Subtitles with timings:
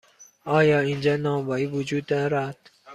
[0.45, 2.57] آیا اینجا نانوایی وجود دارد؟